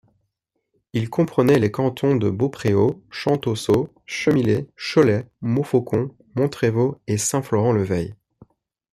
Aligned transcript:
Il 0.93 1.11
comprenait 1.11 1.59
les 1.59 1.69
cantons 1.69 2.15
de 2.15 2.31
Beaupréau, 2.31 3.03
Champtoceaux, 3.11 3.93
Chemillé, 4.07 4.67
Cholet, 4.75 5.29
Montfaucon, 5.41 6.09
Montrevault 6.33 6.99
et 7.05 7.19
Saint-Florent-le-Vieil. 7.19 8.15